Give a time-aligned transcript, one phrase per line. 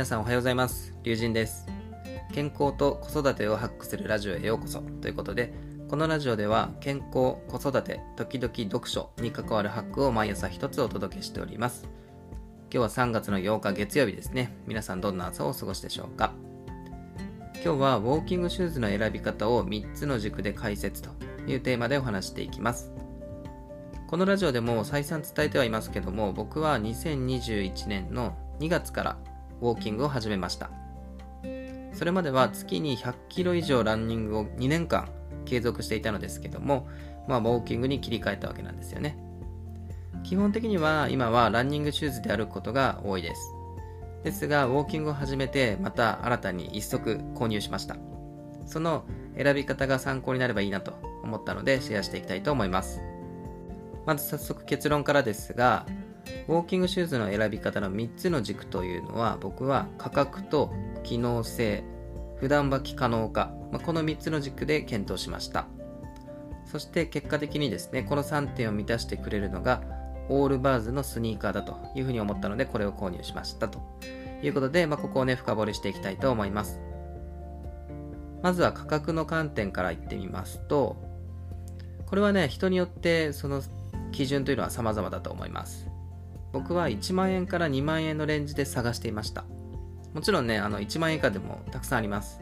[0.00, 0.94] 皆さんおはようございます。
[1.02, 1.66] 龍神です。
[2.32, 4.80] 健康と子育てをハックするラジオへようこそ。
[4.80, 5.52] ということで
[5.90, 11.86] このラジオでは健康子育て時々読書に関わるハックを毎朝一つお届けしております。
[12.70, 14.56] 今日は3月の8日月曜日ですね。
[14.66, 16.32] 皆さんどんな朝をお過ごしでしょうか。
[17.62, 21.10] 今日はウォーキングシューズの選び方を3つの軸で解説と
[21.46, 22.90] いうテーマでお話していきます。
[24.06, 29.18] このラジオでも再三伝えてはいますけども僕は2021年の2月から
[29.60, 30.70] ウォーキングを始めました。
[31.92, 35.08] それまでは月に100キロ以上ランニングを2年間
[35.44, 36.88] 継続していたのですけども
[37.26, 39.18] まあウォーキングに切り替えたわけなんですよね。
[40.22, 43.42] 基本的には今はランニングシューズで歩くことが多いです。
[44.24, 47.96] ですがウォーキングを始めてまた新たに1足購入しました。
[48.66, 49.04] その
[49.36, 53.00] 選び方が参考になればいいなと思ったのでシェアしていきたいと思います。
[54.06, 55.86] まず早速結論からですが、
[56.48, 61.84] ウォーキングシューズの選び方の3つの軸というのは、僕は価格と機能性、
[62.38, 65.66] 普段履き可能か、まあ、この3つの軸で検討しました。
[66.64, 69.82] そして結果的にですね、この3点を満たしてくれるのが、
[70.28, 73.80] オールバーズのスニーカーだというふうに思ったので、これを購入しましたと
[74.42, 76.80] いうことで、まあ、ここをね、深掘りしていきたいと思います。
[78.42, 80.96] まずは価格の観点から言ってみますと、
[82.06, 83.62] これはね、人によってその
[84.12, 85.88] 基準というのは様々だと思います。
[86.52, 89.44] 僕は1万円から2万円のレンジで探していました。
[90.14, 92.40] もちろんね、あの1万円以下でもたくさんあります。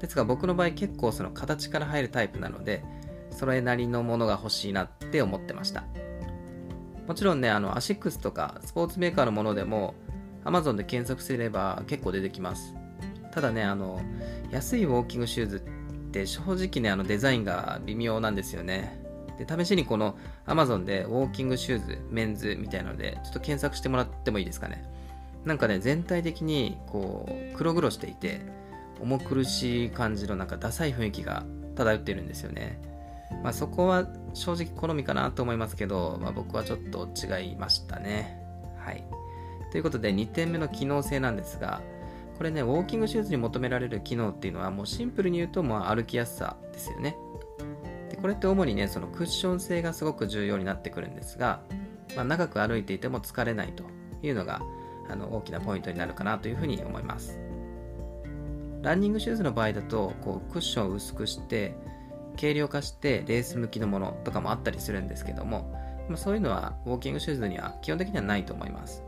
[0.00, 2.82] ですが僕の場合結構その形から入るタイプなので、
[3.30, 5.84] それなりのものが欲しいなって思ってました。
[7.06, 9.94] もちろんね、あのアシックスとかスポーツメーカーのものでも
[10.44, 12.74] Amazon で検索すれば結構出てきます。
[13.32, 14.00] ただね、あの
[14.50, 19.00] 安いウォーキングシューズって正直ね、あのデザインが微妙なんですよね。
[19.44, 24.84] で、試しにこの Amazon でウォーキングシューズ、メンズみたいなので、ちょっと検索してもらってもいいですかね。
[25.44, 28.40] なんかね、全体的にこう、黒々していて、
[29.00, 31.44] 重苦しい感じのなんかダサい雰囲気が
[31.74, 32.80] 漂っているんですよね。
[33.42, 38.38] まあそこは正直好みかなと思いますけど、まあ僕はちょっと違いましたね。
[38.76, 39.02] はい。
[39.72, 41.80] ということで2点目の機能性なんですが、
[42.36, 47.16] これね、ウォーキングシューズに求められる機能っていうのはもうシンプルに言うと、まあ歩きやすさですよね。
[48.20, 51.60] これって主にねそのクッション性がすごく重要になってくるんですが、
[52.16, 53.84] まあ、長く歩いていても疲れないと
[54.22, 54.60] いうのが
[55.08, 57.38] あの大きなポイントになるかなというふうに思います。
[58.82, 61.74] ランニングシューズの場合だとこうクッションを薄くして
[62.36, 65.74] 軽量化してレース向きのものとかもあったりするんですけども、
[66.16, 69.02] そういうのはウォーキングシューズには基本的にはないと思います。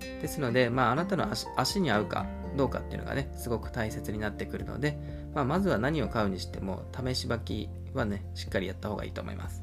[0.00, 2.26] ですので、まあ、あなたの足足に合うか
[2.56, 4.98] どうかっていうのがねすごく大切になってくるので、
[5.34, 9.62] まあ、まずは何を買うにしても試し履きはね、しっかりやった方がいいと思います。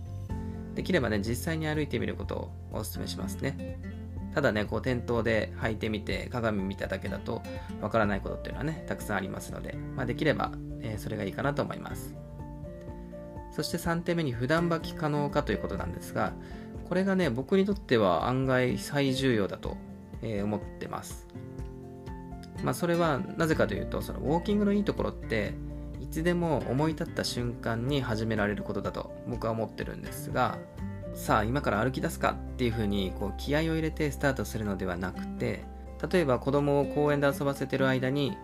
[0.76, 3.80] できればね、実際に歩いてみることをお勧めしますね。
[4.34, 7.44] ただね、こう店頭で履いてみて鏡見ただけだと
[7.82, 10.52] わからないことっていうのはね、たくさんありますので、まあ、できれば、
[10.82, 12.16] えー、それがいいかなと思います。
[13.52, 16.34] そして3点目に普段履き可能かということなんですが、
[16.90, 19.78] これがね、僕にとっては案外最重要だと、
[20.24, 21.28] え、思ってます。
[22.64, 25.54] まあ、それはなぜかというと、そのウォーキングのいいところって、
[26.14, 30.58] つでも思い立った瞬間に始められることだと僕は思ってるんですが
[31.14, 35.64] さあ今から歩き出すかっていうふうにこう気合を入れてスタートするのではなくて
[36.12, 38.38] 例えば子供を公園で遊ばせてる間に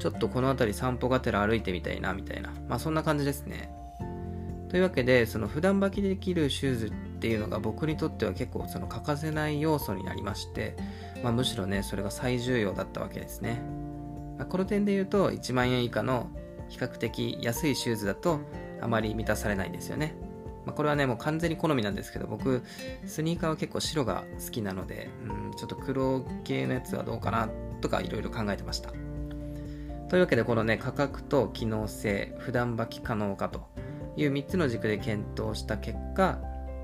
[0.00, 3.72] ちょっとこの辺り散歩がてら歩いてみたいなみたいなまあそんな感じですね。
[4.68, 10.76] というわけでその普段履きできるシューズっていうのが僕にとっては結構その欠かせない要素になりまして、
[11.22, 13.62] まあ、むしろねそれが最重要だったわけですね、
[14.36, 16.28] まあ、この点で言うと1万円以下の
[16.68, 18.40] 比較的安いシューズだと
[18.80, 20.14] あまり満たされないんですよね。
[20.66, 22.62] まあ、これはね、もう完全に好みなんですけど、僕、
[23.06, 27.48] スニーカーは結構白が好きなので、うん、ちょっと黒系のやつはどうかな
[27.80, 28.90] とかいろいろ考えてました。
[30.08, 33.62] というわけで、このね、価格と機能性、普段履き可能かと
[34.16, 36.40] いう3つの軸で検討した結果、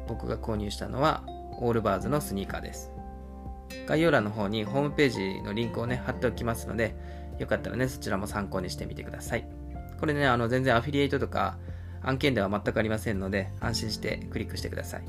[0.07, 1.25] 僕が購入したのは、
[1.61, 2.93] オールバーズのスニーカーです。
[3.87, 6.95] 概要欄の方にホームページのリンクをね、貼っておきますので、
[7.39, 9.62] よかったらね、そちらも参考にしてみてください。
[10.03, 11.59] これね、あの全然アフィリエイトとか
[12.03, 15.05] 案件では全くありませんので、安心してクリックしてください。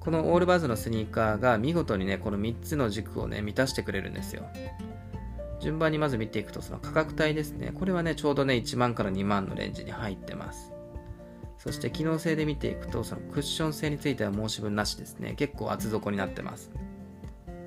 [0.00, 4.42] このオールバーズのスニーカーが見事にね、この3つの軸をね、満たしてくれるんですよ。
[5.60, 7.72] 順番にまず見ていくと、その価格帯ですね。
[7.74, 10.74] これはね、ちょうどね、1万から2万のレンジに入ってます。
[11.56, 15.32] そして機能性で見ていくと、そのクッション性については申し分なしですね。
[15.38, 16.70] 結構厚底になってます。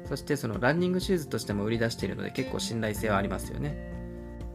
[0.07, 3.92] そしてそのランニングシューズとしても売り出しているので結構信頼性はありますよね。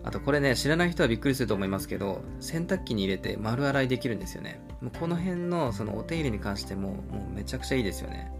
[0.04, 4.60] あとこれね、知らない人はびっくりすると思いますけど、洗濯機に入れて丸洗いできるんですよね。
[4.80, 8.32] もうこの辺のそのお手入れに関しても、もうめちゃくちゃいいですよね。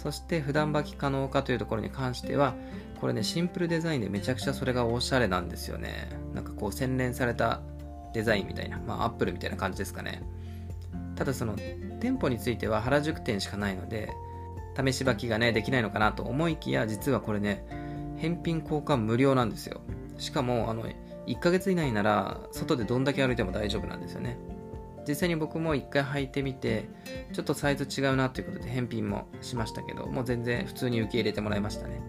[0.00, 2.54] そして普段履き可能かというところに関しては
[3.02, 7.60] これねシンプルデザインでめちゃくちゃそれがおしゃれなんですよねなんかこう洗練された
[8.14, 10.22] デザインみたいなまあアップルみたいな感じですかね
[11.16, 11.54] ただその
[12.00, 14.10] 店舗については原宿店しかないので
[14.74, 17.66] 試し履きがねできないのかなと思いきや実はこれね
[18.16, 19.82] 返品交換無料なんですよ
[20.20, 20.84] しかもあの
[21.26, 24.38] 1ヶ月以内なら外でどんだけ歩いても大丈夫なんですよね。
[25.08, 26.88] 実際に僕も1回履いてみて
[27.32, 32.02] ちょっとサイズ違うなということで返品もしましたけどもう全然普通に受け入れてもらいましたね。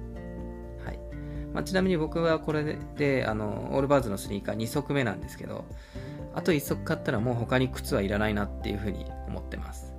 [0.86, 1.00] はい、
[1.54, 5.66] まあ、ちなみに僕はこれであのオールバーズのスニーカー2足目なんですけど
[6.36, 9.94] あと1足買ったらもう他に靴はいらないなっていうふうに思ってます。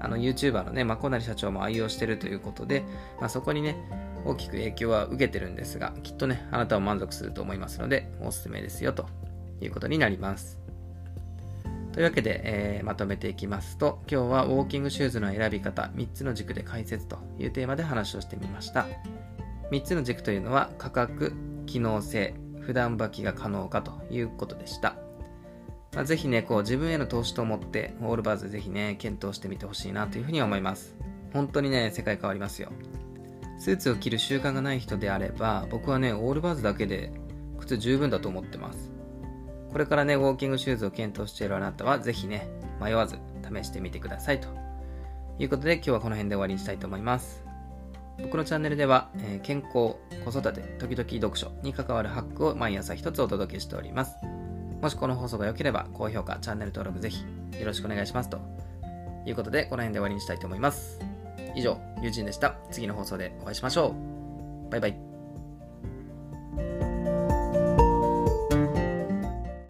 [0.00, 2.82] あの YouTuber のね、まあ、小成社長も愛用してるということで、
[3.20, 3.76] まあ、そこにね
[4.24, 9.06] 大きく影響は受けてるんですが、きっとね、あなたは満足すると思いますので、おすすめですよと
[9.60, 10.58] いうことになります。
[11.92, 18.86] というわけで、えー、まとめていきますと、今日はウォーキングシューズの選び方、3つの軸で解説というテーマで話をしてみました。
[19.70, 21.34] 3つの軸というのは、価格、
[21.66, 24.96] 機能性、普段履きが可能かということでした。
[25.94, 30.94] まあ、ぜひね、こう自分への投資と思って、オールバーズぜひね、検討してみてほしいなというふうに思います。
[31.34, 32.72] 本当にね、世界変わりますよ。
[33.62, 37.12] スーツを着る習慣がない人であれば、僕はね、オールバーズだけで
[37.60, 38.90] 靴十分だと思ってます。
[39.70, 42.48] これからね、ウォーキングシューズを検討しているあなたは、ぜひね、
[42.80, 43.18] 迷わず
[43.48, 44.48] 試してみてくださいと
[45.38, 47.44] いうことで、今日はこの辺で終わりにしたいと思います。
[48.20, 49.94] 僕のチャンネルでは、えー、健康、
[50.24, 54.16] 子育て、時々読書に関わるハックを毎朝一つお届けしております。
[54.80, 57.24] もしこの放送が良ければ、高評価、チャンネル登録ぜひ
[57.60, 58.40] よろしくお願いしますと
[59.24, 61.11] いうことで、この辺で終わりにしたいと思います。
[61.54, 62.56] 以上、友人でした。
[62.70, 63.94] 次の放送でお会いしましょ
[64.68, 64.70] う。
[64.70, 65.11] バイバイ。